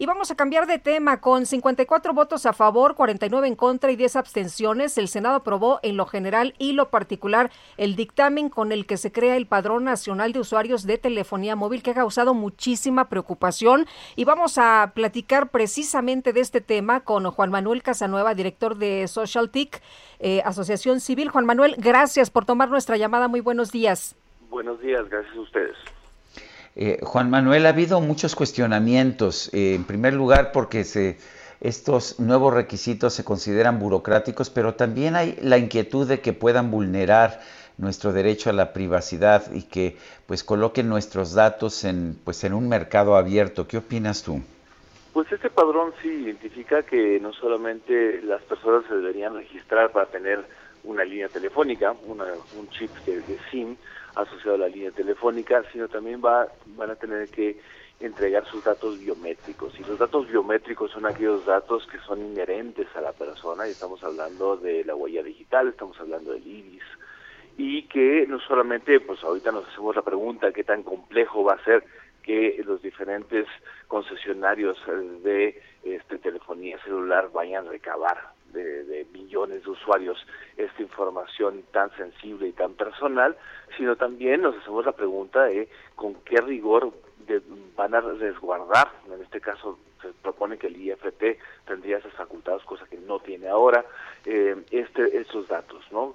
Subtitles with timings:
[0.00, 1.20] Y vamos a cambiar de tema.
[1.20, 5.98] Con 54 votos a favor, 49 en contra y 10 abstenciones, el Senado aprobó en
[5.98, 10.32] lo general y lo particular el dictamen con el que se crea el Padrón Nacional
[10.32, 13.84] de Usuarios de Telefonía Móvil, que ha causado muchísima preocupación.
[14.16, 19.50] Y vamos a platicar precisamente de este tema con Juan Manuel Casanueva, director de Social
[20.18, 21.28] eh, Asociación Civil.
[21.28, 23.28] Juan Manuel, gracias por tomar nuestra llamada.
[23.28, 24.16] Muy buenos días.
[24.48, 25.76] Buenos días, gracias a ustedes.
[26.76, 29.52] Eh, Juan Manuel, ha habido muchos cuestionamientos.
[29.52, 31.18] Eh, en primer lugar, porque se,
[31.60, 37.40] estos nuevos requisitos se consideran burocráticos, pero también hay la inquietud de que puedan vulnerar
[37.76, 39.96] nuestro derecho a la privacidad y que
[40.26, 43.66] pues coloquen nuestros datos en pues en un mercado abierto.
[43.66, 44.40] ¿Qué opinas tú?
[45.12, 50.44] Pues este padrón sí identifica que no solamente las personas se deberían registrar para tener
[50.84, 53.76] una línea telefónica, un chip de SIM,
[54.14, 57.60] asociado a la línea telefónica, sino también va, van a tener que
[58.00, 59.78] entregar sus datos biométricos.
[59.78, 64.02] Y los datos biométricos son aquellos datos que son inherentes a la persona, y estamos
[64.02, 66.82] hablando de la huella digital, estamos hablando del iris,
[67.56, 71.64] y que no solamente, pues ahorita nos hacemos la pregunta, qué tan complejo va a
[71.64, 71.84] ser
[72.22, 73.46] que los diferentes
[73.88, 74.78] concesionarios
[75.22, 80.18] de este, telefonía celular vayan a recabar de, millones de usuarios
[80.56, 83.36] esta información tan sensible y tan personal,
[83.76, 86.92] sino también nos hacemos la pregunta de con qué rigor
[87.76, 92.86] van a resguardar, en este caso se propone que el IFT tendría esas facultades, cosa
[92.86, 93.84] que no tiene ahora,
[94.24, 96.14] eh, este, estos datos, ¿no?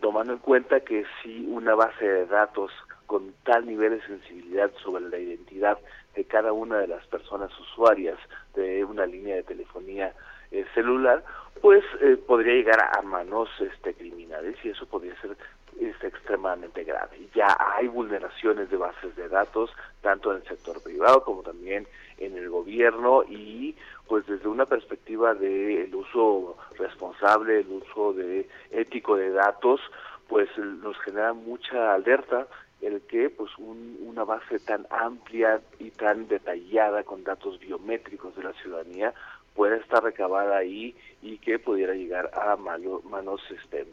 [0.00, 2.72] Tomando en cuenta que si una base de datos
[3.08, 5.78] con tal nivel de sensibilidad sobre la identidad
[6.14, 8.18] de cada una de las personas usuarias
[8.54, 10.12] de una línea de telefonía
[10.50, 11.24] eh, celular,
[11.62, 15.36] pues eh, podría llegar a manos este, criminales y eso podría ser
[15.80, 17.18] este, extremadamente grave.
[17.34, 19.70] Ya hay vulneraciones de bases de datos,
[20.02, 21.86] tanto en el sector privado como también
[22.18, 23.74] en el gobierno y
[24.06, 29.80] pues desde una perspectiva del uso responsable, el uso de ético de datos,
[30.28, 32.46] pues nos genera mucha alerta
[32.88, 38.52] el que pues una base tan amplia y tan detallada con datos biométricos de la
[38.54, 39.14] ciudadanía
[39.54, 43.86] pueda estar recabada ahí y que pudiera llegar a manos este,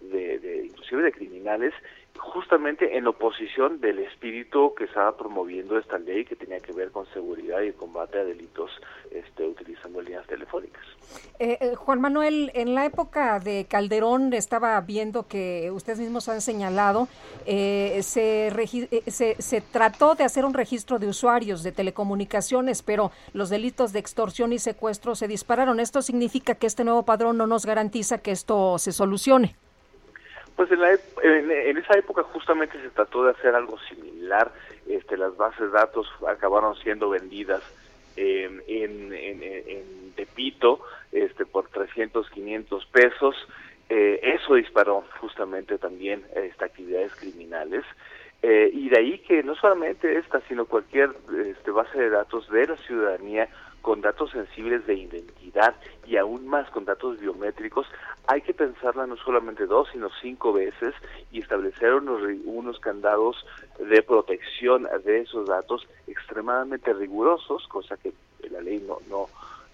[0.00, 1.74] de, de, inclusive de criminales
[2.18, 7.06] justamente en oposición del espíritu que estaba promoviendo esta ley que tenía que ver con
[7.12, 8.70] seguridad y combate a delitos
[9.10, 10.82] este, utilizando líneas telefónicas.
[11.38, 16.40] Eh, eh, Juan Manuel, en la época de Calderón estaba viendo que ustedes mismos han
[16.40, 17.08] señalado,
[17.46, 18.52] eh, se,
[19.06, 24.00] se, se, trató de hacer un registro de usuarios de telecomunicaciones, pero los delitos de
[24.00, 25.80] extorsión y secuestro se dispararon.
[25.80, 29.56] ¿Esto significa que este nuevo padrón no nos garantiza que esto se solucione?
[30.58, 30.90] Pues en, la,
[31.22, 34.50] en, esa época justamente se trató de hacer algo similar.
[34.88, 37.62] Este, las bases de datos acabaron siendo vendidas
[38.16, 40.80] en, en, en, Tepito
[41.12, 43.36] este, por 300, 500 pesos.
[43.88, 47.84] Eh, eso disparó justamente también esta actividades criminales.
[48.42, 51.10] Eh, y de ahí que no solamente esta, sino cualquier
[51.44, 53.48] este, base de datos de la ciudadanía
[53.82, 55.74] con datos sensibles de identidad
[56.06, 57.86] y aún más con datos biométricos,
[58.26, 60.94] hay que pensarla no solamente dos, sino cinco veces
[61.32, 63.44] y establecer unos, unos candados
[63.78, 68.12] de protección de esos datos extremadamente rigurosos, cosa que
[68.50, 69.26] la ley no, no,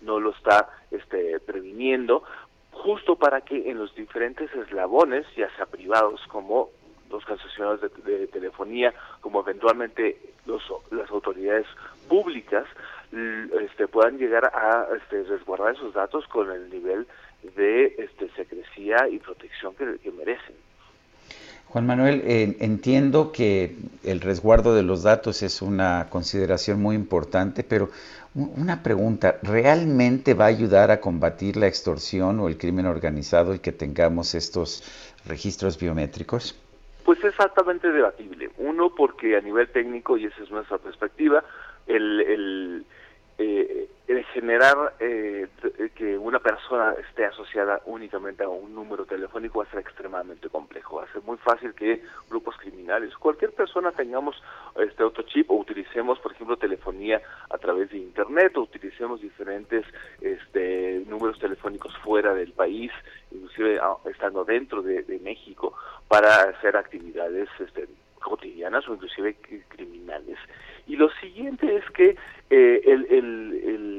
[0.02, 2.22] no lo está este, previniendo,
[2.70, 6.70] justo para que en los diferentes eslabones, ya sea privados como
[7.14, 11.66] los concesionarios de, telefonía, como eventualmente los, las autoridades
[12.08, 12.66] públicas,
[13.12, 17.06] este, puedan llegar a este, resguardar esos datos con el nivel
[17.56, 20.56] de este, secrecía y protección que, merecen.
[21.68, 27.64] Juan Manuel, eh, entiendo que el resguardo de los datos es una consideración muy importante,
[27.64, 27.90] pero
[28.34, 33.60] una pregunta, ¿realmente va a ayudar a combatir la extorsión o el crimen organizado y
[33.60, 34.82] que tengamos estos
[35.26, 36.56] registros biométricos?
[37.04, 38.50] Pues es exactamente debatible.
[38.58, 41.44] Uno, porque a nivel técnico, y esa es nuestra perspectiva,
[41.86, 42.84] el, el,
[43.38, 43.88] eh,
[44.34, 49.70] generar eh, eh, que una persona esté asociada únicamente a un número telefónico va a
[49.70, 50.96] ser extremadamente complejo.
[50.96, 54.42] Va a ser muy fácil que grupos criminales, cualquier persona tengamos
[54.76, 59.86] este otro chip o utilicemos, por ejemplo, telefonía a través de internet o utilicemos diferentes
[60.20, 62.90] este, números telefónicos fuera del país,
[63.80, 65.74] ah, estando dentro de, México,
[66.08, 67.88] para hacer actividades este,
[68.20, 69.36] cotidianas o inclusive
[69.68, 70.38] criminales.
[70.86, 72.16] Y lo siguiente es que
[72.50, 73.93] eh, el, el, el,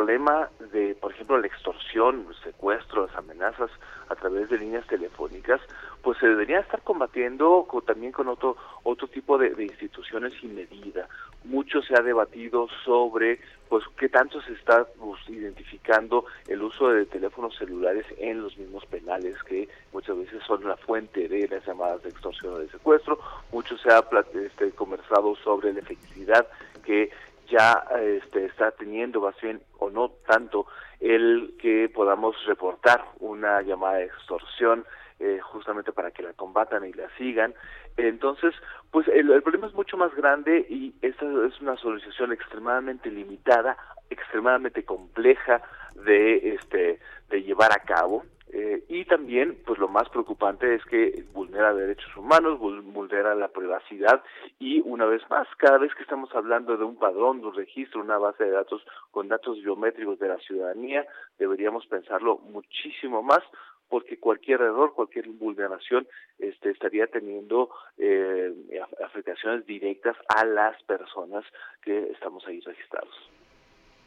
[0.00, 3.70] problema de, por ejemplo, la extorsión, el secuestro, las amenazas
[4.08, 5.60] a través de líneas telefónicas,
[6.02, 11.06] pues se debería estar combatiendo también con otro otro tipo de, instituciones sin medida.
[11.44, 17.04] Mucho se ha debatido sobre pues qué tanto se está pues, identificando el uso de
[17.04, 22.02] teléfonos celulares en los mismos penales que muchas veces son la fuente de las llamadas
[22.02, 23.18] de extorsión o de secuestro.
[23.52, 24.02] Mucho se ha
[24.32, 26.46] este, conversado sobre la efectividad
[26.86, 27.10] que
[27.50, 30.66] ya este, está teniendo más bien o no tanto
[31.00, 34.84] el que podamos reportar una llamada de extorsión
[35.18, 37.54] eh, justamente para que la combatan y la sigan.
[37.96, 38.54] Entonces,
[38.90, 43.76] pues el, problema es mucho más grande y esta es una solución extremadamente limitada,
[44.08, 45.60] extremadamente compleja
[45.94, 48.24] de este de llevar a cabo.
[48.62, 54.22] Eh, y también, pues lo más preocupante es que vulnera derechos humanos, vulnera la privacidad
[54.58, 58.02] y una vez más, cada vez que estamos hablando de un padrón, de un registro,
[58.02, 61.06] una base de datos con datos biométricos de la ciudadanía,
[61.38, 63.40] deberíamos pensarlo muchísimo más
[63.88, 66.06] porque cualquier error, cualquier vulneración
[66.38, 68.54] este, estaría teniendo eh,
[69.02, 71.46] afectaciones directas a las personas
[71.80, 73.30] que estamos ahí registrados.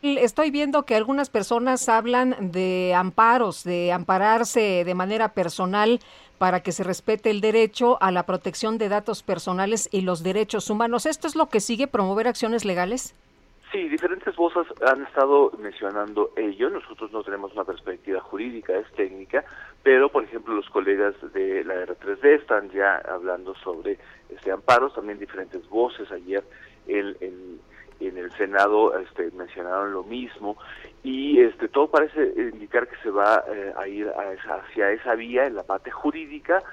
[0.03, 6.01] Estoy viendo que algunas personas hablan de amparos, de ampararse de manera personal
[6.37, 10.69] para que se respete el derecho a la protección de datos personales y los derechos
[10.69, 11.05] humanos.
[11.05, 13.15] ¿Esto es lo que sigue promover acciones legales?
[13.71, 16.69] Sí, diferentes voces han estado mencionando ello.
[16.69, 19.45] Nosotros no tenemos una perspectiva jurídica, es técnica,
[19.83, 23.97] pero por ejemplo los colegas de la R3D están ya hablando sobre
[24.27, 26.11] este amparos, también diferentes voces.
[26.11, 26.43] Ayer
[26.87, 27.61] el, el
[27.99, 30.57] en el Senado este, mencionaron lo mismo
[31.03, 35.55] y este todo parece indicar que se va eh, a ir hacia esa vía en
[35.55, 36.63] la parte jurídica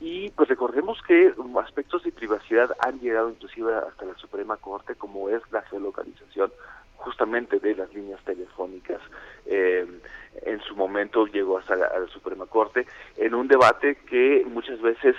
[0.00, 5.28] y pues recordemos que aspectos de privacidad han llegado inclusive hasta la Suprema Corte como
[5.28, 6.52] es la geolocalización
[6.96, 9.00] justamente de las líneas telefónicas.
[9.46, 9.86] Eh,
[10.44, 12.86] en su momento llegó hasta la, Suprema Corte
[13.16, 15.16] en un debate que muchas veces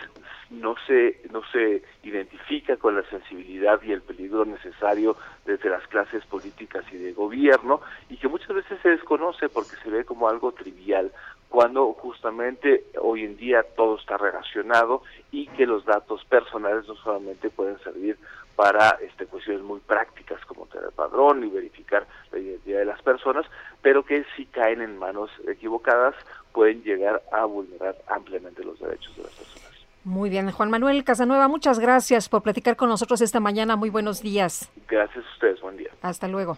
[0.49, 6.25] no se no se identifica con la sensibilidad y el peligro necesario desde las clases
[6.25, 10.51] políticas y de gobierno y que muchas veces se desconoce porque se ve como algo
[10.51, 11.11] trivial
[11.49, 15.01] cuando justamente hoy en día todo está relacionado
[15.31, 18.17] y que los datos personales no solamente pueden servir
[18.55, 23.45] para este, cuestiones muy prácticas como tener padrón y verificar la identidad de las personas,
[23.81, 26.15] pero que si caen en manos equivocadas
[26.53, 29.69] pueden llegar a vulnerar ampliamente los derechos de las personas.
[30.03, 33.75] Muy bien, Juan Manuel Casanueva, muchas gracias por platicar con nosotros esta mañana.
[33.75, 34.71] Muy buenos días.
[34.87, 35.89] Gracias a ustedes, buen día.
[36.01, 36.57] Hasta luego.